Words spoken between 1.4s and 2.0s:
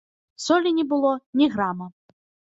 ні грама.